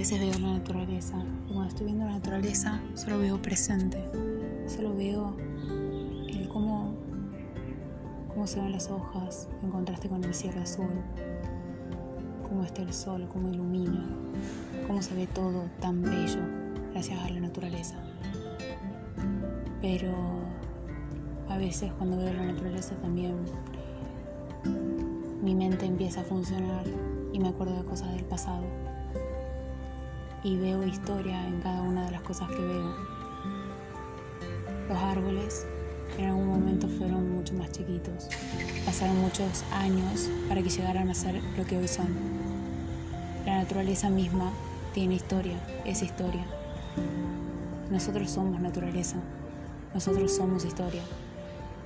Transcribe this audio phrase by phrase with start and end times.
[0.00, 1.14] veces veo la naturaleza.
[1.46, 4.02] Y cuando estoy viendo la naturaleza solo veo presente,
[4.66, 5.36] solo veo
[6.26, 6.94] el cómo,
[8.28, 10.88] cómo se ven las hojas en contraste con el cielo azul,
[12.48, 14.08] cómo está el sol, cómo ilumina,
[14.86, 16.40] cómo se ve todo tan bello
[16.92, 17.96] gracias a la naturaleza.
[19.82, 20.14] Pero
[21.50, 23.36] a veces cuando veo la naturaleza también
[25.42, 26.86] mi mente empieza a funcionar
[27.34, 28.64] y me acuerdo de cosas del pasado
[30.42, 32.94] y veo historia en cada una de las cosas que veo.
[34.88, 35.66] Los árboles
[36.18, 38.28] en algún momento fueron mucho más chiquitos.
[38.84, 42.08] Pasaron muchos años para que llegaran a ser lo que hoy son.
[43.44, 44.52] La naturaleza misma
[44.92, 46.44] tiene historia, es historia.
[47.90, 49.16] Nosotros somos naturaleza,
[49.94, 51.02] nosotros somos historia.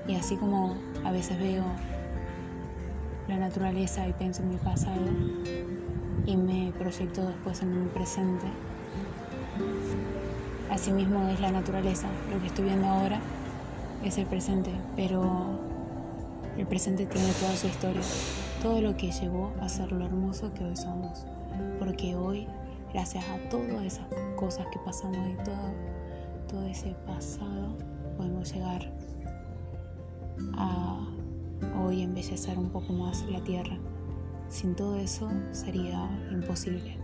[0.06, 1.64] Y así como a veces veo
[3.28, 5.00] la naturaleza y pienso en mi pasado,
[6.26, 8.46] y me proyecto después en un presente.
[10.70, 13.20] Asimismo es la naturaleza, lo que estoy viendo ahora
[14.02, 15.58] es el presente, pero
[16.56, 18.02] el presente tiene toda su historia,
[18.62, 21.26] todo lo que llevó a ser lo hermoso que hoy somos,
[21.78, 22.46] porque hoy,
[22.92, 25.72] gracias a todas esas cosas que pasamos y todo,
[26.48, 27.76] todo ese pasado,
[28.16, 28.92] podemos llegar
[30.56, 31.06] a
[31.82, 33.76] hoy embellecer un poco más la tierra.
[34.48, 36.98] Sin todo eso sería imposible.